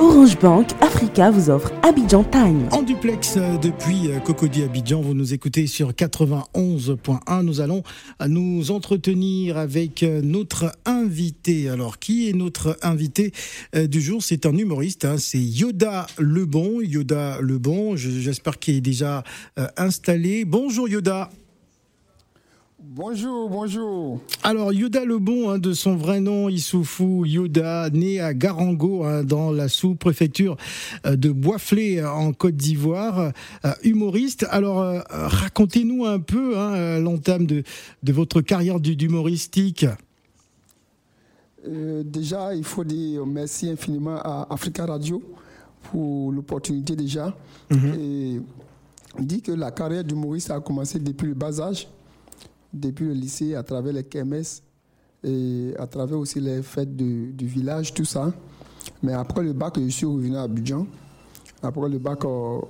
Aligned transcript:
Orange 0.00 0.38
Bank 0.38 0.68
Africa 0.80 1.28
vous 1.30 1.50
offre 1.50 1.72
Abidjan 1.82 2.22
Time. 2.22 2.68
En 2.70 2.82
duplex 2.82 3.36
euh, 3.36 3.56
depuis 3.58 4.08
euh, 4.08 4.20
Cocody 4.20 4.62
Abidjan, 4.62 5.00
vous 5.00 5.12
nous 5.12 5.34
écoutez 5.34 5.66
sur 5.66 5.90
91.1. 5.90 7.42
Nous 7.42 7.60
allons 7.60 7.82
euh, 8.22 8.28
nous 8.28 8.70
entretenir 8.70 9.58
avec 9.58 10.02
notre 10.02 10.72
invité. 10.84 11.68
Alors, 11.68 11.98
qui 11.98 12.28
est 12.28 12.32
notre 12.32 12.78
invité 12.82 13.32
du 13.74 14.00
jour? 14.00 14.22
C'est 14.22 14.46
un 14.46 14.56
humoriste, 14.56 15.04
hein. 15.04 15.16
c'est 15.18 15.40
Yoda 15.40 16.06
Lebon. 16.18 16.80
Yoda 16.80 17.40
Lebon, 17.40 17.96
j'espère 17.96 18.58
qu'il 18.58 18.76
est 18.76 18.80
déjà 18.80 19.24
installé. 19.76 20.44
Bonjour 20.44 20.88
Yoda. 20.88 21.30
Bonjour, 22.80 23.50
bonjour. 23.50 24.20
Alors 24.44 24.72
Yoda 24.72 25.04
Lebon, 25.04 25.50
hein, 25.50 25.58
de 25.58 25.72
son 25.72 25.96
vrai 25.96 26.20
nom 26.20 26.48
Issoufou 26.48 27.24
Yoda, 27.26 27.90
né 27.90 28.20
à 28.20 28.34
Garango 28.34 29.02
hein, 29.02 29.24
dans 29.24 29.50
la 29.50 29.68
sous-préfecture 29.68 30.56
euh, 31.04 31.16
de 31.16 31.32
Boisflé 31.32 31.98
euh, 31.98 32.08
en 32.08 32.32
Côte 32.32 32.54
d'Ivoire, 32.54 33.32
euh, 33.64 33.72
humoriste. 33.82 34.46
Alors 34.50 35.02
racontez-nous 35.10 36.04
un 36.06 36.20
peu 36.20 36.56
hein, 36.56 37.00
l'entame 37.00 37.46
de, 37.46 37.64
de, 38.04 38.12
votre 38.12 38.42
carrière 38.42 38.78
d'humoristique. 38.78 39.84
déjà, 41.66 42.54
il 42.54 42.64
faut 42.64 42.84
dire 42.84 43.26
merci 43.26 43.68
infiniment 43.70 44.20
à 44.22 44.46
Africa 44.50 44.86
Radio 44.86 45.20
pour 45.82 46.30
l'opportunité 46.30 46.94
déjà. 46.94 47.36
Mhm. 47.70 47.94
Et 47.98 48.40
dit 49.18 49.42
que 49.42 49.50
la 49.50 49.72
carrière 49.72 50.04
d'humoriste 50.04 50.52
a 50.52 50.60
commencé 50.60 51.00
depuis 51.00 51.26
le 51.26 51.34
bas 51.34 51.60
âge 51.60 51.88
depuis 52.72 53.06
le 53.06 53.12
lycée, 53.12 53.54
à 53.54 53.62
travers 53.62 53.92
les 53.92 54.04
KMS 54.04 54.62
et 55.24 55.74
à 55.78 55.86
travers 55.86 56.18
aussi 56.18 56.40
les 56.40 56.62
fêtes 56.62 56.94
du 56.94 57.46
village, 57.46 57.92
tout 57.94 58.04
ça. 58.04 58.32
Mais 59.02 59.12
après 59.12 59.42
le 59.42 59.52
bac, 59.52 59.74
je 59.78 59.88
suis 59.88 60.06
revenu 60.06 60.36
à 60.36 60.42
Abidjan. 60.42 60.86
Après 61.62 61.88
le 61.88 61.98
bac, 61.98 62.24
euh, 62.24 62.60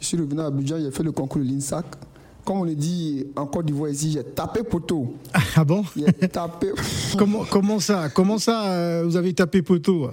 je 0.00 0.06
suis 0.06 0.16
revenu 0.16 0.40
à 0.40 0.46
Abidjan, 0.46 0.78
j'ai 0.80 0.90
fait 0.90 1.02
le 1.02 1.12
concours 1.12 1.42
de 1.42 1.46
l'INSAC. 1.46 1.86
Comme 2.44 2.58
on 2.58 2.64
le 2.64 2.76
dit 2.76 3.26
en 3.34 3.46
Côte 3.46 3.66
d'Ivoire 3.66 3.90
ici, 3.90 4.12
j'ai 4.12 4.22
tapé 4.22 4.62
poteau. 4.62 5.14
Ah 5.56 5.64
bon? 5.64 5.84
J'ai 5.96 6.28
tapé. 6.28 6.72
comment, 7.18 7.44
comment 7.50 7.80
ça 7.80 8.08
Comment 8.10 8.38
ça, 8.38 8.70
euh, 8.70 9.02
vous 9.04 9.16
avez 9.16 9.32
tapé 9.34 9.62
poteau? 9.62 10.10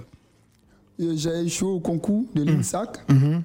J'ai 0.98 1.42
échoué 1.42 1.68
au 1.68 1.80
concours 1.80 2.24
de 2.34 2.42
l'INSAC 2.42 2.98
mmh. 3.08 3.38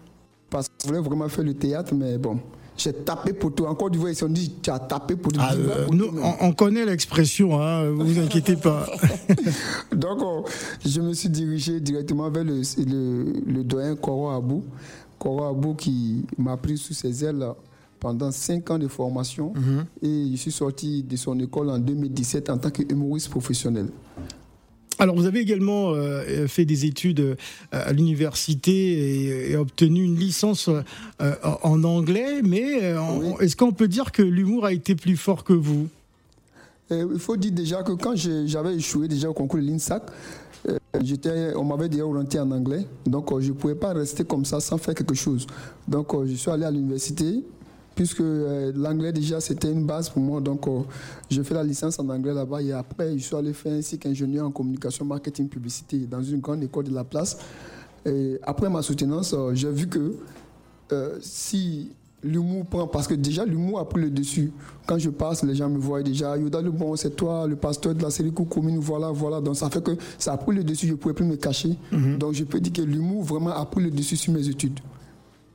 parce 0.49 0.67
que 0.67 0.73
je 0.83 0.87
voulais 0.87 1.01
vraiment 1.01 1.27
faire 1.29 1.43
le 1.43 1.53
théâtre, 1.53 1.93
mais 1.93 2.17
bon, 2.17 2.39
j'ai 2.79 2.93
tapé 2.93 3.33
pour 3.33 3.53
tout. 3.53 3.65
Encore 3.65 3.89
du 3.89 3.99
ils 3.99 4.25
ont 4.25 4.29
dit 4.29 4.53
tu 4.61 4.69
as 4.69 4.79
tapé 4.79 5.15
pour 5.15 5.31
tout. 5.31 5.39
Ah, 5.41 5.53
euh, 5.53 5.87
on, 6.41 6.53
connaît 6.53 6.85
l'expression, 6.85 7.61
hein, 7.61 7.89
vous 7.89 8.19
inquiétez 8.19 8.55
pas. 8.55 8.85
Donc, 9.95 10.47
je 10.85 11.01
me 11.01 11.13
suis 11.13 11.29
dirigé 11.29 11.79
directement 11.79 12.29
vers 12.29 12.43
le, 12.43 12.61
le, 13.47 13.63
doyen 13.63 13.95
Koro 13.95 14.29
Abou. 14.29 14.63
Koro 15.17 15.43
Abou 15.43 15.73
qui 15.73 16.25
m'a 16.37 16.55
pris 16.57 16.77
sous 16.77 16.93
ses 16.93 17.25
ailes 17.25 17.45
pendant 17.99 18.31
cinq 18.31 18.71
ans 18.71 18.79
de 18.79 18.87
formation 18.87 19.53
mhm. 19.53 19.85
et 20.01 20.31
je 20.31 20.37
suis 20.37 20.51
sorti 20.51 21.03
de 21.03 21.17
son 21.17 21.37
école 21.39 21.69
en 21.69 21.79
2017 21.79 22.49
en 22.49 22.57
tant 22.57 22.69
qu'humoriste 22.69 23.29
professionnel. 23.29 23.87
Alors, 25.01 25.15
vous 25.15 25.25
avez 25.25 25.39
également 25.39 25.93
euh, 25.93 26.45
fait 26.47 26.65
des 26.65 26.85
études 26.85 27.21
euh, 27.21 27.35
à 27.71 27.93
l'université 27.93 29.51
et, 29.51 29.55
obtenu 29.55 30.03
une 30.03 30.17
licence 30.17 30.67
euh, 30.67 31.35
en 31.63 31.85
anglais, 31.85 32.41
mais 32.43 32.93
est-ce 33.39 33.55
qu'on 33.55 33.71
peut 33.71 33.87
dire 33.87 34.11
que 34.11 34.21
l'humour 34.21 34.65
a 34.65 34.73
été 34.73 34.95
plus 34.95 35.15
fort 35.15 35.45
que 35.45 35.53
vous? 35.53 35.87
Il 36.91 37.19
faut 37.19 37.37
dire 37.37 37.51
déjà 37.51 37.83
que 37.83 37.93
quand 37.93 38.15
j'avais 38.15 38.75
échoué 38.75 39.07
déjà 39.07 39.29
au 39.29 39.33
concours 39.33 39.59
de 39.59 39.65
l'INSAC, 39.65 40.03
on 41.55 41.63
m'avait 41.63 41.87
déjà 41.87 42.05
orienté 42.05 42.39
en 42.39 42.51
anglais, 42.51 42.85
donc 43.05 43.39
je 43.39 43.49
ne 43.49 43.53
pouvais 43.53 43.75
pas 43.75 43.93
rester 43.93 44.23
comme 44.25 44.43
ça 44.43 44.59
sans 44.59 44.77
faire 44.77 44.95
quelque 44.95 45.15
chose. 45.15 45.47
Donc, 45.87 46.13
je 46.25 46.33
suis 46.33 46.49
allé 46.49 46.65
à 46.65 46.71
l'université 46.71 47.43
puisque 47.99 48.21
euh, 48.21 48.71
l'anglais 48.77 49.11
déjà 49.11 49.41
c'était 49.41 49.69
une 49.69 49.85
base 49.85 50.09
pour 50.09 50.21
moi. 50.21 50.39
Donc 50.39 50.65
euh, 50.69 50.83
je 51.29 51.41
fais 51.41 51.53
la 51.53 51.65
licence 51.65 51.99
en 51.99 52.07
anglais 52.07 52.33
là-bas 52.33 52.61
et 52.61 52.71
après 52.71 53.17
je 53.17 53.21
suis 53.21 53.35
allé 53.35 53.51
faire 53.51 53.73
un 53.73 53.81
cycle 53.81 54.07
ingénieur 54.07 54.47
en 54.47 54.51
communication, 54.51 55.03
marketing, 55.03 55.49
publicité 55.49 55.97
dans 56.09 56.23
une 56.23 56.39
grande 56.39 56.63
école 56.63 56.85
de 56.85 56.93
la 56.93 57.03
place. 57.03 57.37
Et 58.05 58.39
après 58.43 58.69
ma 58.69 58.81
soutenance, 58.81 59.33
euh, 59.33 59.51
j'ai 59.53 59.69
vu 59.69 59.87
que 59.87 60.15
si 61.19 61.89
l'humour 62.23 62.65
prend, 62.67 62.87
parce 62.87 63.05
que 63.05 63.15
déjà 63.15 63.43
l'humour 63.43 63.81
a 63.81 63.89
pris 63.89 64.01
le 64.01 64.09
dessus. 64.09 64.53
Quand 64.87 64.97
je 64.97 65.09
passe, 65.09 65.43
les 65.43 65.55
gens 65.55 65.69
me 65.69 65.77
voient 65.77 66.01
déjà, 66.01 66.37
Yoda 66.37 66.61
le 66.61 66.71
bon, 66.71 66.95
c'est 66.95 67.17
toi, 67.17 67.47
le 67.47 67.57
pasteur 67.57 67.95
de 67.95 68.01
la 68.01 68.11
série 68.11 68.31
commune, 68.31 68.79
voilà, 68.79 69.11
voilà. 69.11 69.41
Donc 69.41 69.57
ça 69.57 69.69
fait 69.69 69.83
que 69.83 69.91
ça 70.17 70.31
a 70.31 70.37
pris 70.37 70.55
le 70.55 70.63
dessus, 70.63 70.87
je 70.87 70.93
ne 70.93 70.97
pouvais 70.97 71.13
plus 71.13 71.25
me 71.25 71.35
cacher. 71.35 71.77
Mhm. 71.91 72.17
Donc 72.17 72.33
je 72.33 72.45
peux 72.45 72.61
dire 72.61 72.71
que 72.71 72.81
l'humour 72.81 73.23
vraiment 73.23 73.51
a 73.51 73.65
pris 73.65 73.83
le 73.83 73.91
dessus 73.91 74.15
sur 74.15 74.31
mes 74.31 74.47
études. 74.47 74.79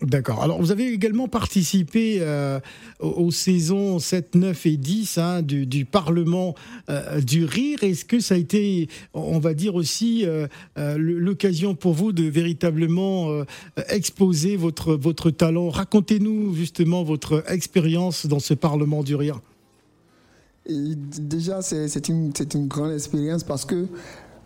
D'accord. 0.06 0.42
Alors, 0.42 0.60
vous 0.60 0.70
avez 0.70 0.92
également 0.92 1.28
participé 1.28 2.18
euh, 2.20 2.60
aux, 2.98 3.30
saisons 3.30 3.98
7, 3.98 4.34
9 4.34 4.66
et 4.66 4.76
10 4.76 5.18
hein, 5.18 5.42
du, 5.42 5.84
Parlement 5.84 6.54
euh, 6.90 7.20
du 7.20 7.44
Rire. 7.44 7.82
Est-ce 7.82 8.04
que 8.04 8.20
ça 8.20 8.34
a 8.34 8.38
été, 8.38 8.88
on 9.14 9.38
va 9.38 9.54
dire 9.54 9.74
aussi, 9.74 10.24
euh, 10.26 10.46
l'occasion 10.96 11.74
pour 11.74 11.94
vous 11.94 12.12
de 12.12 12.24
véritablement 12.24 13.44
exposer 13.88 14.56
votre, 14.56 15.30
talent? 15.30 15.70
Racontez-nous 15.70 16.54
justement 16.54 17.02
votre 17.02 17.44
expérience 17.48 18.26
dans 18.26 18.40
ce 18.40 18.54
Parlement 18.54 19.02
du 19.02 19.14
Rire. 19.14 19.40
déjà, 20.68 21.62
c'est 21.62 22.08
une, 22.08 22.32
une, 22.54 22.68
grande 22.68 22.92
expérience 22.92 23.44
parce 23.44 23.64
que 23.64 23.86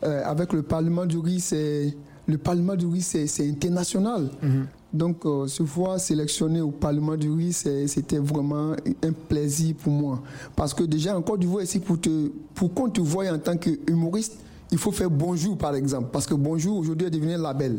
avec 0.03 0.53
le 0.53 0.63
Parlement 0.63 1.07
du 1.07 1.19
Rire, 1.19 1.41
c'est 1.43 1.97
le 2.28 2.37
Parlement 2.37 2.77
du 2.77 2.87
riz, 2.87 3.00
c'est 3.00 3.49
international. 3.49 4.28
Mhm. 4.43 4.66
Donc, 4.93 5.25
euh, 5.25 5.47
se 5.47 5.62
voir 5.62 5.99
sélectionné 5.99 6.61
au 6.61 6.71
Parlement 6.71 7.16
du 7.16 7.31
riz, 7.31 7.53
c'était 7.53 8.19
vraiment 8.19 8.72
un 9.03 9.12
plaisir 9.28 9.75
pour 9.77 9.93
moi. 9.93 10.22
Parce 10.55 10.75
que 10.75 10.84
déjà, 10.84 11.17
encore 11.17 11.38
du 11.38 11.47
d'Ivoire, 11.47 11.65
ici, 11.65 11.81
pour, 11.81 11.99
te, 12.00 12.31
pour 12.55 12.72
qu'on 12.72 12.91
te 12.91 13.00
voie 13.00 13.31
en 13.33 13.38
tant 13.38 13.56
qu'humoriste, 13.56 14.38
il 14.71 14.78
faut 14.78 14.93
faire 14.93 15.11
bonjour, 15.11 15.56
par 15.56 15.75
exemple. 15.75 16.09
Parce 16.12 16.27
que 16.27 16.34
bonjour, 16.34 16.77
aujourd'hui, 16.78 17.06
est 17.06 17.11
devenu 17.11 17.33
un 17.33 17.38
label. 17.38 17.78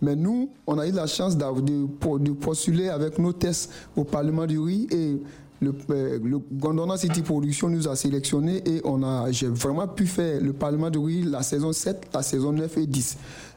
Mais 0.00 0.16
nous, 0.16 0.50
on 0.66 0.78
a 0.78 0.86
eu 0.86 0.92
la 0.92 1.06
chance 1.06 1.36
de, 1.36 1.44
de, 2.18 2.32
postuler 2.32 2.88
avec 2.88 3.18
nos 3.18 3.32
tests 3.32 3.70
au 3.94 4.04
Parlement 4.04 4.46
du 4.46 4.58
riz 4.58 4.86
et 4.90 5.20
le, 5.60 5.74
euh, 5.90 6.18
le 6.22 6.38
Gondwana 6.52 6.96
City 6.96 7.22
Production 7.22 7.68
nous 7.68 7.88
a 7.88 7.96
sélectionnés 7.96 8.62
et 8.66 8.82
on 8.84 9.02
a, 9.02 9.30
j'ai 9.30 9.48
vraiment 9.48 9.88
pu 9.88 10.06
faire 10.06 10.40
le 10.40 10.52
Parlement 10.52 10.90
du 10.90 10.98
riz 10.98 11.22
la 11.22 11.42
saison 11.42 11.72
7, 11.72 12.08
la 12.12 12.22
saison 12.22 12.52
9 12.52 12.76
et 12.76 12.86
10. 12.86 13.16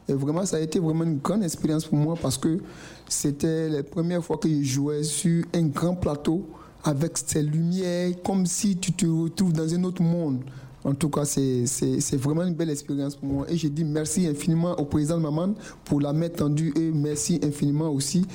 Et 0.10 0.14
vraiment, 0.14 0.46
ça 0.46 0.58
a 0.58 0.60
été 0.60 0.80
vraiment 0.80 1.04
une 1.04 1.20
grande 1.20 1.44
expérience 1.44 1.86
pour 1.86 1.98
moi 1.98 2.16
parce 2.20 2.38
que 2.38 2.60
c'était 3.08 3.70
la 3.70 3.84
première 3.84 4.24
fois 4.24 4.38
que 4.38 4.50
je 4.50 4.64
jouais 4.64 5.04
sur 5.04 5.46
un 5.54 5.68
grand 5.68 5.96
plateau 5.96 6.50
avec 6.84 7.18
ces 7.18 7.44
lumières, 7.44 8.14
comme 8.24 8.46
si 8.46 8.78
tu 8.78 8.92
te 8.92 9.06
retrouves 9.06 9.54
dans 9.54 9.72
un 9.72 9.84
autre 9.84 10.02
monde. 10.02 10.42
En 10.84 10.94
tout 10.94 11.10
cas, 11.10 11.26
c'est 11.26 12.18
vraiment 12.18 12.44
une 12.44 12.56
belle 12.56 12.70
expérience 12.70 13.16
pour 13.16 13.28
moi. 13.28 13.46
Et 13.50 13.58
je 13.58 13.68
dis 13.68 13.84
merci 13.84 14.28
infiniment 14.28 14.80
au 14.80 14.86
président 14.86 15.20
Maman 15.20 15.54
pour 15.86 16.02
la 16.02 16.14
main 16.14 16.30
tendue 16.30 16.74
et 16.76 16.92
merci 16.92 17.40
infiniment 17.44 17.90
aussi 17.90 18.26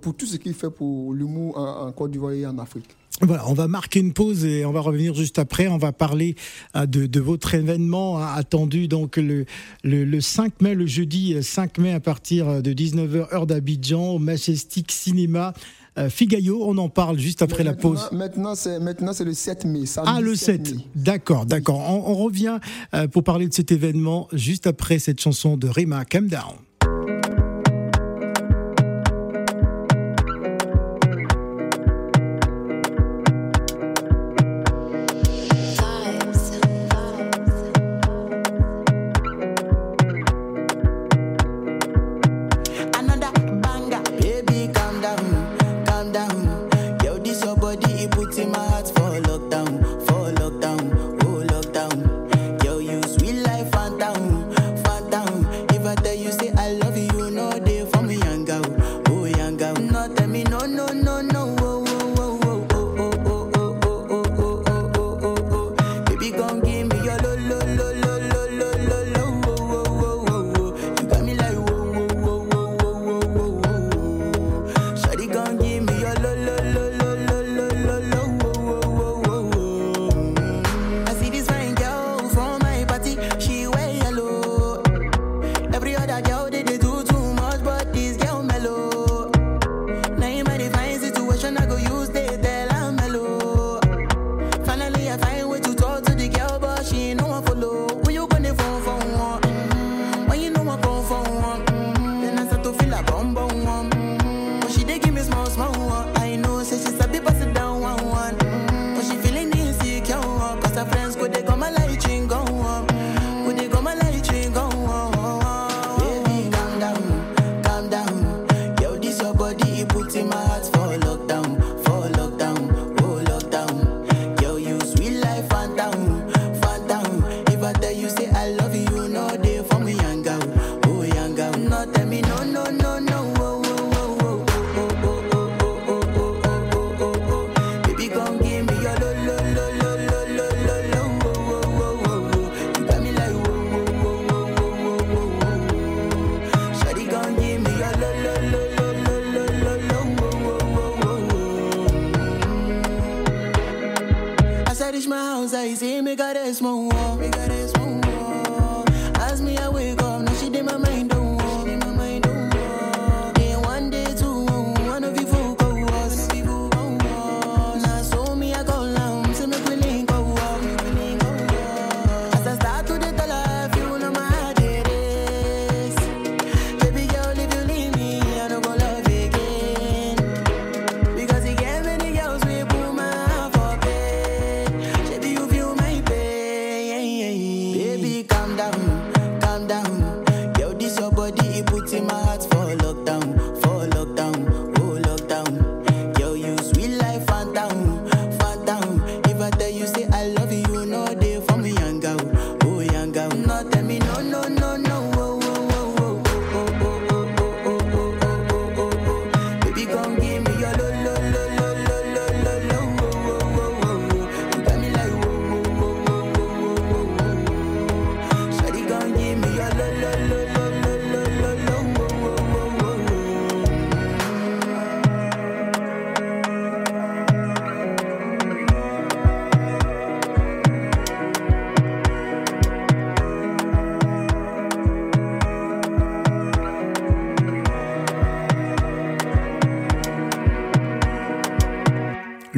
pour 0.00 0.14
tout 0.14 0.26
ce 0.26 0.36
qu'il 0.36 0.54
fait 0.54 0.70
pour 0.70 1.12
l'humour 1.14 1.56
en 1.58 1.90
Côte 1.92 2.10
d'Ivoire 2.10 2.32
et 2.32 2.46
en 2.46 2.58
Afrique. 2.58 2.96
Voilà, 3.20 3.48
on 3.48 3.52
va 3.52 3.66
marquer 3.66 3.98
une 3.98 4.12
pause 4.12 4.44
et 4.44 4.64
on 4.64 4.70
va 4.70 4.80
revenir 4.80 5.12
juste 5.12 5.40
après. 5.40 5.66
On 5.66 5.78
va 5.78 5.90
parler 5.90 6.36
euh, 6.76 6.86
de, 6.86 7.20
votre 7.20 7.52
événement 7.54 8.18
hein, 8.22 8.28
attendu 8.36 8.86
donc 8.86 9.16
le, 9.16 9.44
le, 9.82 10.20
5 10.20 10.60
mai, 10.60 10.74
le 10.76 10.86
jeudi 10.86 11.42
5 11.42 11.78
mai 11.78 11.92
à 11.92 12.00
partir 12.00 12.62
de 12.62 12.72
19h 12.72 13.34
heure 13.34 13.46
d'Abidjan 13.48 14.10
au 14.10 14.18
Majestic 14.20 14.92
Cinéma. 14.92 15.52
Euh, 15.98 16.08
Figayo, 16.08 16.62
on 16.64 16.78
en 16.78 16.88
parle 16.88 17.18
juste 17.18 17.42
après 17.42 17.64
la 17.64 17.74
pause. 17.74 18.08
Maintenant, 18.12 18.54
c'est 18.54 18.78
maintenant 18.78 19.12
c'est 19.12 19.24
le 19.24 19.34
7 19.34 19.64
mai. 19.64 19.84
Ah 20.06 20.20
le 20.20 20.34
7. 20.34 20.74
D'accord, 20.94 21.44
d'accord. 21.44 21.78
On, 21.78 22.14
revient 22.14 22.58
euh, 22.94 23.08
pour 23.08 23.24
parler 23.24 23.48
de 23.48 23.54
cet 23.54 23.72
événement 23.72 24.28
juste 24.32 24.66
après 24.66 24.98
cette 24.98 25.20
chanson 25.20 25.56
de 25.56 25.68
Rima 25.68 26.04
Calm 26.04 26.28
Down. 26.28 26.54
down. 53.98 54.27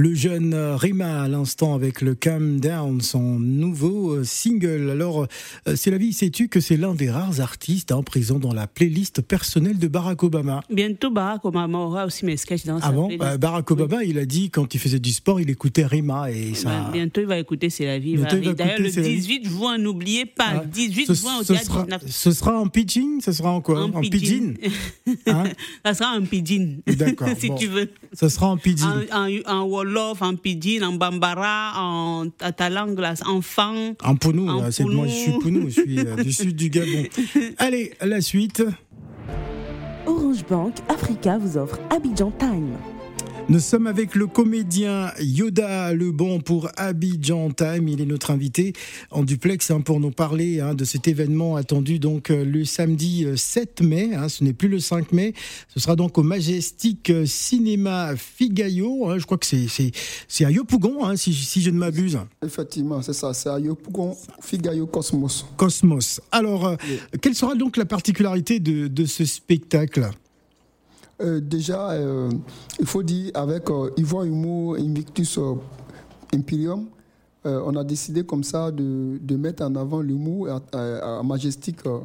Le 0.01 0.15
jeune 0.15 0.55
Rima 0.55 1.25
à 1.25 1.29
l'instant 1.29 1.75
avec 1.75 2.01
le 2.01 2.15
Calm 2.15 2.59
Down, 2.59 3.03
son 3.03 3.39
nouveau 3.39 4.13
euh, 4.13 4.25
single. 4.25 4.89
Alors, 4.89 5.27
euh, 5.69 5.77
c'est 5.77 5.91
la 5.91 5.99
vie, 5.99 6.15
sais-tu 6.15 6.49
que 6.49 6.59
c'est 6.59 6.79
l'un 6.79 6.95
des 6.95 7.11
rares 7.11 7.41
artistes 7.41 7.93
en 7.93 8.03
prison 8.03 8.39
dans 8.39 8.55
la 8.55 8.67
playlist 8.67 9.21
personnelle 9.21 9.79
de 9.79 9.89
Barack 9.89 10.23
Obama? 10.23 10.63
Bientôt, 10.71 11.11
Barack 11.11 11.45
Obama 11.45 11.77
aura 11.77 12.07
aussi 12.07 12.25
mes 12.25 12.39
sketchs 12.39 12.65
dans 12.65 12.79
ah 12.79 12.87
sa 12.87 12.93
playlist. 12.93 13.19
Bah, 13.19 13.37
Barack 13.37 13.71
Obama, 13.73 14.03
il 14.03 14.19
a 14.19 14.25
dit 14.25 14.49
quand 14.49 14.75
il 14.75 14.81
faisait 14.81 15.01
du 15.01 15.13
sport, 15.13 15.39
il 15.39 15.51
écoutait 15.51 15.85
Rima 15.85 16.31
et 16.31 16.55
ça. 16.55 16.71
Bah, 16.71 16.91
bientôt, 16.91 17.21
il 17.21 17.27
va 17.27 17.39
écouter 17.39 17.69
C'est 17.69 17.85
la 17.85 17.99
vie. 17.99 18.17
D'ailleurs, 18.17 18.79
le 18.79 18.91
18 18.91 19.51
juin, 19.51 19.77
n'oubliez 19.77 20.25
pas, 20.25 20.65
18 20.65 21.09
ce, 21.09 21.13
juin 21.13 21.41
au 21.41 21.43
ce 21.43 21.53
théâtre 21.53 21.67
sera, 21.67 21.83
19. 21.83 22.03
ce 22.07 22.33
sera 22.33 22.59
en 22.59 22.69
pidgin 22.69 23.21
Ce 23.21 23.33
sera 23.33 23.51
en 23.51 23.61
quoi? 23.61 23.85
En 23.85 23.93
En 23.93 24.01
pidgin? 24.01 24.55
Hein? 25.27 25.45
Ça 25.85 25.95
sera 25.95 26.11
un 26.11 26.23
pidgin. 26.23 26.79
D'accord, 26.87 27.29
si 27.39 27.49
bon. 27.49 27.55
tu 27.57 27.67
veux. 27.67 27.91
Ce 28.13 28.29
sera 28.29 28.49
en 28.49 28.57
pidgin. 28.57 29.05
En, 29.13 29.27
en, 29.27 29.59
en 29.61 29.65
Wolof, 29.67 30.23
en 30.23 30.37
pidgin, 30.37 30.83
en 30.83 30.93
Bambara, 30.93 31.73
en 31.77 32.27
ta 32.57 32.71
langue, 32.71 32.99
là, 32.99 33.15
en 33.27 33.41
fan. 33.43 33.95
En 34.03 34.17
Pounou, 34.17 34.49
En 34.49 34.63
là, 34.63 34.73
c'est 34.73 34.85
moi 34.85 35.07
je 35.07 35.13
suis 35.13 35.31
Pounou. 35.33 35.41
Pounou, 35.41 35.69
je 35.69 35.81
suis 35.81 35.99
euh, 35.99 36.17
du 36.23 36.33
sud 36.33 36.57
du 36.57 36.71
Gabon. 36.71 37.05
Allez, 37.59 37.93
la 38.01 38.21
suite. 38.21 38.63
Orange 40.07 40.45
Bank 40.49 40.75
Africa 40.89 41.39
vous 41.39 41.57
offre 41.57 41.79
Abidjan 41.91 42.33
Time. 42.39 42.77
Nous 43.51 43.59
sommes 43.59 43.89
avec 43.89 44.15
le 44.15 44.29
comédien 44.29 45.11
Yoda 45.21 45.93
Lebon 45.93 46.39
pour 46.39 46.69
Abidjan 46.77 47.51
Time. 47.51 47.89
Il 47.89 48.01
est 48.01 48.07
notre 48.07 48.31
invité 48.31 48.75
en 49.11 49.25
duplex 49.25 49.73
hein, 49.73 49.81
pour 49.81 49.99
nous 49.99 50.13
parler 50.13 50.61
hein, 50.61 50.75
de 50.75 50.85
cet 50.85 51.09
événement 51.09 51.57
attendu 51.57 51.99
donc 51.99 52.31
euh, 52.31 52.45
le 52.45 52.65
samedi 52.65 53.25
euh, 53.25 53.35
7 53.35 53.81
mai. 53.83 54.15
hein, 54.15 54.29
ce 54.29 54.45
n'est 54.45 54.53
plus 54.53 54.69
le 54.69 54.79
5 54.79 55.11
mai. 55.11 55.35
Ce 55.67 55.81
sera 55.81 55.97
donc 55.97 56.17
au 56.17 56.23
Majestic 56.23 57.11
euh, 57.11 57.27
Cinéma 57.27 58.15
Figayo. 58.17 59.19
je 59.19 59.25
crois 59.27 59.37
que 59.37 59.47
c'est 59.47 60.45
à 60.45 60.51
Yopougon, 60.53 61.17
si, 61.17 61.35
si 61.35 61.61
je 61.61 61.71
ne 61.71 61.79
m'abuse. 61.79 62.21
Effectivement, 62.47 63.03
c'est 63.03 63.15
ça. 63.15 63.35
C'est 63.35 63.49
à 63.49 63.59
Yopougon, 63.59 64.17
Figayo 64.41 64.87
Cosmos. 64.87 65.45
Cosmos. 65.57 66.21
Alors, 66.31 66.69
euh, 66.69 66.77
quelle 67.21 67.35
sera 67.35 67.57
donc 67.57 67.77
la 67.77 67.85
particularité 67.85 68.61
de, 68.61 68.87
de 68.87 69.05
ce 69.07 69.25
spectacle? 69.25 70.05
Euh, 70.05 70.30
déjà, 71.41 71.91
euh, 71.91 72.31
il 72.79 72.87
faut 72.87 73.03
dire, 73.03 73.31
avec 73.35 73.69
euh, 73.71 73.91
Yvon 73.97 74.25
Humour 74.25 74.77
Invictus 74.77 75.39
euh, 75.39 75.55
Imperium, 76.35 76.87
euh, 77.47 77.63
on 77.65 77.75
a 77.77 77.85
décidé 77.85 78.25
comme 78.25 78.45
ça 78.45 78.71
de, 78.71 79.19
de 79.21 79.37
mettre 79.37 79.63
en 79.65 79.75
avant 79.77 80.01
l'humour 80.01 80.49
à, 80.49 80.61
à- 80.77 81.19
à 81.19 81.23
Majestic 81.23 81.79
euh, 81.87 81.99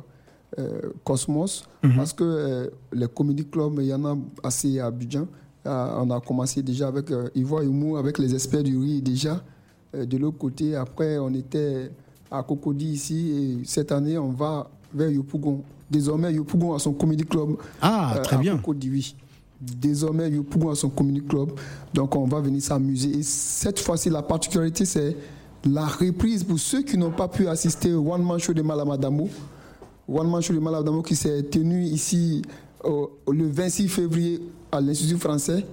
euh, 0.59 0.81
Cosmos, 1.03 1.65
parce 1.95 2.13
que 2.13 2.23
euh, 2.23 2.67
les 2.93 3.07
comédie 3.07 3.45
clubs, 3.45 3.77
il 3.79 3.87
y 3.87 3.93
en 3.93 4.05
a 4.05 4.17
assez 4.43 4.79
à 4.79 4.87
Abidjan. 4.87 5.27
Euh, 5.67 5.97
on 5.99 6.09
a 6.11 6.19
commencé 6.21 6.61
déjà 6.63 6.87
avec 6.87 7.11
euh, 7.11 7.27
Yvon 7.35 7.61
Humour, 7.61 7.97
avec 7.97 8.17
les 8.19 8.33
experts 8.33 8.63
du 8.63 8.77
riz 8.77 9.01
déjà. 9.01 9.43
Euh, 9.95 10.05
de 10.05 10.17
l'autre 10.17 10.37
côté, 10.37 10.75
après, 10.75 11.17
on 11.17 11.33
était 11.33 11.91
à 12.31 12.41
Cocody 12.43 12.87
ici, 12.91 13.59
et 13.61 13.65
cette 13.65 13.91
année, 13.91 14.17
on 14.17 14.29
va 14.31 14.69
vers 14.95 15.09
Yopougon. 15.09 15.61
Désormais, 15.91 16.33
Yopougon 16.33 16.73
a 16.73 16.79
son 16.79 16.93
comédie 16.93 17.25
club. 17.25 17.57
Ah, 17.81 18.15
Euh, 18.17 18.21
très 18.23 18.35
à 18.37 18.39
bien. 18.39 18.57
Cocody, 18.57 18.89
oui. 18.89 19.15
Désormais, 19.61 20.29
Yopougon 20.29 20.71
a 20.71 20.75
son 20.75 20.89
community 20.89 21.25
club. 21.27 21.51
Donc, 21.93 22.15
on 22.15 22.25
va 22.25 22.39
venir 22.39 22.61
s'amuser. 22.61 23.17
Et 23.19 23.23
cette 23.23 23.79
fois-ci, 23.79 24.09
la 24.09 24.21
particularité, 24.21 24.85
c'est 24.85 25.15
la 25.63 25.85
reprise 25.85 26.43
pour 26.43 26.59
ceux 26.59 26.81
qui 26.83 26.97
n'ont 26.97 27.11
pas 27.11 27.27
pu 27.27 27.47
assister 27.47 27.93
au 27.93 28.11
One 28.13 28.23
Man 28.23 28.37
Show 28.39 28.53
de 28.53 28.61
Malamadamo. 28.61 29.29
One 30.07 30.29
Man 30.29 30.41
Show 30.41 30.53
de 30.53 30.59
Malamadamo 30.59 31.01
qui 31.01 31.15
s'est 31.15 31.43
tenu 31.43 31.83
ici 31.83 32.41
au- 32.83 33.11
le 33.31 33.47
26 33.47 33.87
février 33.87 34.41
à 34.71 34.79
l'Institut 34.81 35.17
français. 35.17 35.65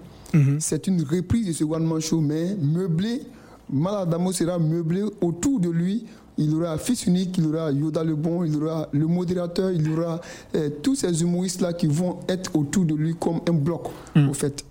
C'est 0.60 0.86
une 0.86 1.02
reprise 1.02 1.46
de 1.48 1.52
ce 1.52 1.62
One 1.64 1.84
Man 1.84 2.00
Show, 2.00 2.20
mais 2.22 2.56
meublé. 2.58 3.20
Maladamo 3.70 4.32
sera 4.32 4.58
meublé 4.58 5.02
autour 5.20 5.60
de 5.60 5.68
lui. 5.68 6.06
Il 6.38 6.54
aura 6.54 6.78
Fils 6.78 7.06
Unique, 7.06 7.36
il 7.38 7.46
aura 7.46 7.70
Yoda 7.70 8.04
le 8.04 8.14
Bon, 8.14 8.44
il 8.44 8.56
aura 8.56 8.88
le 8.92 9.06
modérateur, 9.06 9.70
il 9.70 9.88
aura 9.90 10.20
euh, 10.54 10.70
tous 10.82 10.94
ces 10.94 11.22
humoristes-là 11.22 11.72
qui 11.74 11.86
vont 11.86 12.20
être 12.28 12.56
autour 12.56 12.84
de 12.84 12.94
lui 12.94 13.14
comme 13.14 13.40
un 13.48 13.52
bloc, 13.52 13.88
au 14.16 14.32
fait. 14.32 14.64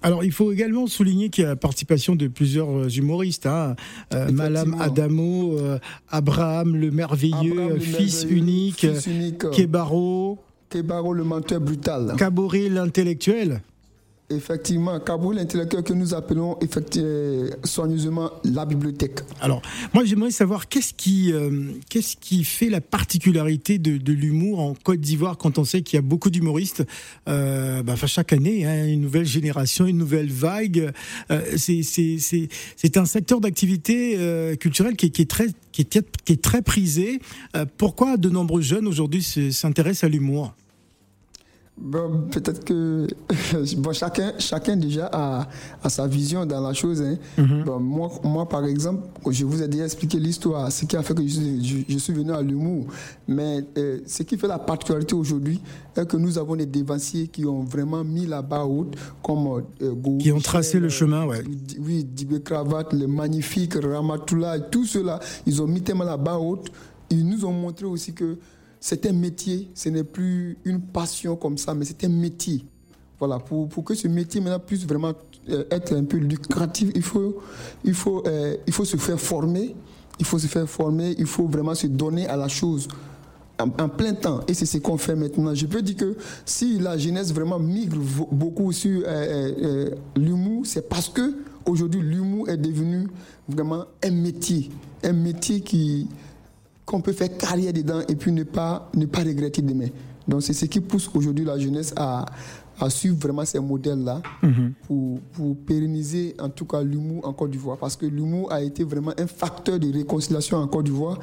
Alors, 0.00 0.22
il 0.22 0.30
faut 0.30 0.52
également 0.52 0.86
souligner 0.86 1.28
qu'il 1.28 1.42
y 1.42 1.46
a 1.46 1.50
la 1.50 1.56
participation 1.56 2.14
de 2.14 2.28
plusieurs 2.28 2.70
euh, 2.70 2.88
humoristes. 2.88 3.46
Hein. 3.46 3.74
Euh, 4.14 4.30
Malam 4.30 4.68
Effectivement. 4.68 4.84
Adamo, 4.84 5.58
euh, 5.58 5.78
Abraham 6.08 6.76
le 6.76 6.90
merveilleux, 6.90 7.52
Abraham 7.52 7.74
le 7.74 7.80
fils 7.80 8.24
merveilleux, 8.24 8.42
unique, 8.42 8.78
Fils 8.80 9.06
unique, 9.06 9.50
Kebaro, 9.50 10.38
Kebaro 10.70 11.12
le 11.12 11.24
menteur 11.24 11.60
brutal. 11.60 12.14
Caboret 12.16 12.68
l'intellectuel. 12.68 13.60
Effectivement, 14.30 15.00
Kabou 15.00 15.32
l'intellectuel 15.32 15.82
que 15.82 15.94
nous 15.94 16.12
appelons 16.12 16.58
effectivement, 16.60 17.48
soigneusement 17.64 18.30
la 18.44 18.66
bibliothèque. 18.66 19.20
Alors, 19.40 19.62
moi, 19.94 20.04
j'aimerais 20.04 20.30
savoir 20.30 20.68
qu'est-ce 20.68 20.92
qui, 20.92 21.32
euh, 21.32 21.72
qu'est-ce 21.88 22.14
qui 22.16 22.44
fait 22.44 22.68
la 22.68 22.82
particularité 22.82 23.78
de, 23.78 24.12
l'humour 24.12 24.60
en 24.60 24.74
Côte 24.74 25.00
d'Ivoire 25.00 25.38
quand 25.38 25.58
on 25.58 25.64
sait 25.64 25.80
qu'il 25.80 25.96
y 25.96 25.98
a 25.98 26.02
beaucoup 26.02 26.28
d'humoristes. 26.28 26.84
Euh, 27.26 27.82
bah, 27.82 27.94
chaque 28.04 28.34
année, 28.34 28.66
hein, 28.66 28.86
une 28.86 29.00
nouvelle 29.00 29.24
génération, 29.24 29.86
une 29.86 29.96
nouvelle 29.96 30.30
vague. 30.30 30.92
Euh, 31.30 31.56
c'est, 31.56 32.96
un 32.98 33.06
secteur 33.06 33.40
d'activité 33.40 34.16
euh, 34.18 34.56
culturelle 34.56 34.96
qui 34.96 35.06
est, 35.06 35.30
très, 35.30 35.46
qui 35.72 35.82
est, 35.82 36.42
très 36.42 36.60
prisé. 36.60 37.20
Euh, 37.56 37.64
pourquoi 37.78 38.18
de 38.18 38.28
nombreux 38.28 38.60
jeunes 38.60 38.86
aujourd'hui 38.86 39.22
se- 39.22 39.50
s'intéressent 39.50 40.04
à 40.04 40.08
l'humour? 40.08 40.52
Bon, 41.80 42.22
Peut-être 42.30 42.64
que 42.64 43.06
bon, 43.76 43.92
chacun, 43.92 44.32
chacun 44.38 44.76
déjà 44.76 45.08
a, 45.12 45.48
a 45.82 45.88
sa 45.88 46.06
vision 46.06 46.44
dans 46.44 46.60
la 46.60 46.72
chose. 46.72 47.00
hein. 47.02 47.16
Bon, 47.64 47.78
moi, 47.78 48.10
moi, 48.24 48.48
par 48.48 48.64
exemple, 48.64 49.06
je 49.30 49.44
vous 49.44 49.62
ai 49.62 49.68
déjà 49.68 49.84
expliqué 49.84 50.18
l'histoire, 50.18 50.70
ce 50.72 50.84
qui 50.86 50.96
a 50.96 51.02
fait 51.02 51.14
que 51.14 51.22
je, 51.22 51.28
suis- 51.28 51.64
je- 51.64 51.92
je 51.92 51.98
suis 51.98 52.12
venu 52.12 52.32
à 52.32 52.42
l'humour. 52.42 52.86
Mais 53.28 53.64
euh, 53.78 54.00
ce 54.06 54.22
qui 54.24 54.36
fait 54.36 54.48
la 54.48 54.58
particularité 54.58 55.14
aujourd'hui 55.14 55.60
est 55.96 56.06
que 56.06 56.16
nous 56.16 56.36
avons 56.36 56.56
des 56.56 56.66
dévanciers 56.66 57.28
qui 57.28 57.44
ont 57.46 57.62
vraiment 57.62 58.02
mis 58.02 58.26
la 58.26 58.42
barre 58.42 58.70
haute, 58.70 58.94
comme 59.22 59.46
euh, 59.80 59.92
Go 59.94 60.18
Qui 60.18 60.32
ont 60.32 60.40
tracé 60.40 60.80
le 60.80 60.88
chemin, 60.88 61.26
ouais. 61.26 61.42
Oui, 61.80 62.02
Dibé 62.04 62.42
Cravate, 62.42 62.92
le 62.92 63.06
magnifique 63.06 63.74
Ramatoula, 63.74 64.58
tout 64.60 64.84
cela, 64.84 65.20
ils 65.46 65.62
ont 65.62 65.66
mis 65.68 65.80
tellement 65.82 66.04
la 66.04 66.16
barre 66.16 66.42
haute. 66.44 66.70
Ils 67.10 67.26
nous 67.26 67.44
ont 67.44 67.52
montré 67.52 67.86
aussi 67.86 68.12
que 68.12 68.36
c'est 68.80 69.06
un 69.06 69.12
métier, 69.12 69.68
ce 69.74 69.88
n'est 69.88 70.04
plus 70.04 70.56
une 70.64 70.80
passion 70.80 71.36
comme 71.36 71.58
ça, 71.58 71.74
mais 71.74 71.84
c'est 71.84 72.04
un 72.04 72.08
métier. 72.08 72.64
Voilà, 73.18 73.38
pour, 73.38 73.68
pour 73.68 73.84
que 73.84 73.94
ce 73.94 74.06
métier 74.06 74.40
maintenant 74.40 74.60
puisse 74.60 74.86
vraiment 74.86 75.12
euh, 75.50 75.64
être 75.70 75.96
un 75.96 76.04
peu 76.04 76.18
lucratif, 76.18 76.90
il 76.94 77.02
faut, 77.02 77.38
il 77.84 77.94
faut, 77.94 78.22
euh, 78.26 78.56
il 78.66 78.72
faut 78.72 78.84
se 78.84 78.96
faire 78.96 79.20
former. 79.20 79.74
il 80.20 80.24
faut 80.26 80.38
se 80.38 80.46
faire 80.46 80.68
former, 80.68 81.14
il 81.18 81.26
faut 81.26 81.46
vraiment 81.46 81.74
se 81.74 81.86
donner 81.88 82.28
à 82.28 82.36
la 82.36 82.48
chose 82.48 82.86
en, 83.58 83.88
plein 83.88 84.14
temps. 84.14 84.40
Et 84.46 84.54
c'est 84.54 84.66
ce 84.66 84.78
qu'on 84.78 84.98
fait 84.98 85.16
maintenant. 85.16 85.52
Je 85.54 85.66
peux 85.66 85.82
dire 85.82 85.96
que 85.96 86.16
si 86.44 86.78
la 86.78 86.96
jeunesse 86.96 87.32
vraiment 87.32 87.58
migre 87.58 87.98
beaucoup 88.30 88.70
sur 88.72 89.02
l'humour, 90.16 90.64
c'est 90.64 90.88
parce 90.88 91.08
que 91.08 91.34
aujourd'hui 91.66 92.00
l'humour 92.00 92.48
est 92.48 92.56
devenu 92.56 93.08
vraiment 93.48 93.84
un 94.04 94.10
métier, 94.10 94.70
un 95.02 95.12
métier 95.12 95.60
qui 95.60 96.08
qu'on 96.88 97.02
peut 97.02 97.12
faire 97.12 97.36
carrière 97.36 97.72
dedans 97.72 98.00
et 98.08 98.16
puis 98.16 98.32
ne 98.32 98.44
pas 98.44 98.90
ne 98.94 99.04
pas 99.06 99.20
regretter 99.20 99.60
demain. 99.62 99.88
Donc 100.26 100.42
c'est 100.42 100.54
ce 100.54 100.64
qui 100.64 100.80
pousse 100.80 101.10
aujourd'hui 101.14 101.44
la 101.44 101.58
jeunesse 101.58 101.92
à, 101.96 102.24
à 102.80 102.90
suivre 102.90 103.16
vraiment 103.18 103.44
ces 103.44 103.58
modèles-là 103.58 104.22
mhm. 104.42 104.72
pour, 104.86 105.20
pour, 105.32 105.56
pérenniser 105.56 106.34
en 106.38 106.48
tout 106.48 106.64
cas 106.64 106.82
l'humour 106.82 107.26
en 107.26 107.32
Côte 107.32 107.50
d'Ivoire. 107.50 107.76
Parce 107.78 107.96
que 107.96 108.06
l'humour 108.06 108.52
a 108.52 108.62
été 108.62 108.84
vraiment 108.84 109.12
un 109.18 109.26
facteur 109.26 109.78
de 109.78 109.92
réconciliation 109.92 110.58
en 110.58 110.66
Côte 110.66 110.84
d'Ivoire. 110.86 111.18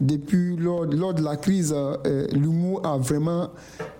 Depuis 0.00 0.56
lors, 0.56 0.84
lors, 0.84 1.14
de 1.14 1.22
la 1.22 1.36
crise, 1.36 1.74
euh, 1.76 2.26
l'humour 2.32 2.86
a 2.86 2.96
vraiment 2.98 3.50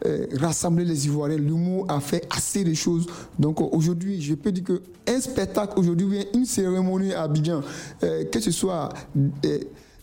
euh, 0.07 0.27
rassemblé 0.39 0.85
les 0.85 1.07
Ivoiriens. 1.07 1.39
L'humour 1.39 1.87
a 1.89 2.01
fait 2.01 2.27
assez 2.35 2.65
de 2.65 2.75
choses. 2.75 3.07
Donc 3.39 3.61
aujourd'hui, 3.61 4.21
je 4.21 4.35
peux 4.35 4.53
dire 4.53 4.65
qu'un 4.65 5.21
spectacle 5.21 5.79
aujourd'hui, 5.79 6.27
une 6.35 6.45
cérémonie 6.45 7.13
à 7.13 7.23
Abidjan, 7.23 7.63
euh, 8.05 8.25
que 8.25 8.41
ce 8.41 8.51
soit 8.51 8.91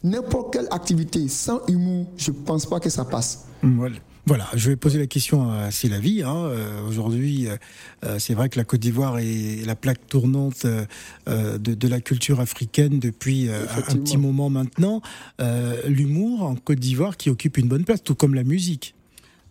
n'importe 0.04 0.54
quelle 0.54 0.68
activité 0.72 1.28
sans 1.28 1.66
humour, 1.68 2.08
je 2.18 2.32
ne 2.32 2.38
pense 2.38 2.66
pas 2.66 2.80
que 2.80 2.90
ça 2.90 3.06
passe. 3.06 3.46
Voilà. 3.62 3.98
Voilà, 4.28 4.46
je 4.56 4.70
vais 4.70 4.76
poser 4.76 5.00
la 5.00 5.08
question 5.08 5.50
à 5.54 5.72
Célavie. 5.72 6.22
Hein. 6.22 6.36
Euh, 6.36 6.86
aujourd'hui, 6.86 7.48
euh, 7.48 7.56
euh, 8.04 8.20
c'est 8.20 8.34
vrai 8.34 8.50
que 8.50 8.58
la 8.58 8.66
Côte 8.66 8.82
d'Ivoire 8.82 9.20
est 9.20 9.66
la 9.66 9.78
plaque 9.78 10.06
tournante 10.06 10.66
de, 10.66 11.88
la 11.88 12.02
culture 12.02 12.42
africaine 12.42 13.00
depuis 13.00 13.48
un 13.50 13.96
petit 13.96 14.18
moment 14.18 14.50
maintenant. 14.50 15.02
L'humour 15.88 16.44
en 16.44 16.56
Côte 16.56 16.80
d'Ivoire 16.80 17.16
qui 17.16 17.30
occupe 17.30 17.58
une 17.58 17.70
bonne 17.70 17.86
place, 17.86 18.04
tout 18.04 18.16
comme 18.16 18.36
la 18.36 18.44
musique. 18.44 18.97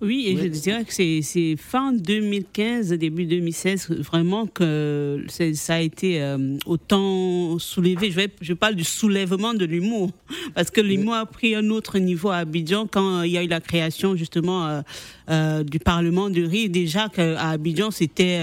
Oui, 0.02 0.26
et 0.28 0.36
je 0.36 0.46
dirais 0.48 0.84
que 0.84 0.92
c'est 0.92 1.56
fin 1.56 1.92
2015, 1.92 2.90
début 2.90 3.24
2016, 3.24 3.88
vraiment 4.00 4.46
que 4.46 5.24
ça 5.54 5.74
a 5.74 5.80
été 5.80 6.20
euh, 6.20 6.58
autant 6.66 7.58
soulevé. 7.58 8.10
Je, 8.10 8.16
vais, 8.16 8.28
je 8.42 8.52
parle 8.52 8.74
du 8.74 8.84
soulèvement 8.84 9.54
de 9.54 9.64
l'humour, 9.64 10.10
parce 10.54 10.70
que 10.70 10.82
l'humour 10.82 11.14
a 11.14 11.24
pris 11.24 11.54
un 11.54 11.70
autre 11.70 11.98
niveau 11.98 12.28
à 12.28 12.36
Abidjan 12.36 12.86
quand 12.86 13.22
il 13.22 13.32
y 13.32 13.38
a 13.38 13.42
eu 13.42 13.48
la 13.48 13.60
création 13.60 14.16
justement 14.16 14.66
euh, 14.66 14.82
euh, 15.30 15.64
du 15.64 15.78
Parlement 15.78 16.28
de 16.28 16.42
rire. 16.42 16.68
Déjà 16.68 17.08
qu'à 17.08 17.48
Abidjan, 17.48 17.90
c'était 17.90 18.38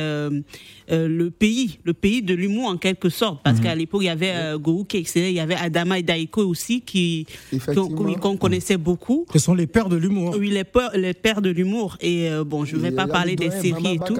euh, 0.91 1.07
le 1.07 1.31
pays, 1.31 1.79
le 1.85 1.93
pays 1.93 2.21
de 2.21 2.33
l'humour 2.33 2.67
en 2.67 2.75
quelque 2.75 3.07
sorte, 3.07 3.41
parce 3.41 3.57
mhm. 3.57 3.63
qu'à 3.63 3.75
l'époque 3.75 4.01
il 4.01 4.07
y 4.07 4.09
avait 4.09 4.33
euh, 4.33 4.57
qui 4.87 5.05
il 5.15 5.31
y 5.31 5.39
avait 5.39 5.55
Adama 5.55 5.97
et 5.97 6.03
Daiko 6.03 6.41
aussi 6.41 6.81
qui 6.81 7.25
qu'on 7.65 8.35
connaissait 8.35 8.75
beaucoup. 8.75 9.25
Ce 9.31 9.39
sont 9.39 9.53
les 9.53 9.67
pères 9.67 9.87
de 9.87 9.95
l'humour. 9.95 10.35
Oui, 10.37 10.49
les 10.49 10.65
pères, 10.65 10.91
les 10.93 11.13
pères 11.13 11.41
de 11.43 11.51
l'humour. 11.51 11.97
Et 12.01 12.29
euh, 12.29 12.43
bon, 12.43 12.65
je 12.65 12.75
ne 12.75 12.81
vais 12.81 12.91
pas 12.91 13.05
parler 13.05 13.35
des 13.35 13.51
séries 13.51 13.95
et 13.95 13.99
tout. 13.99 14.17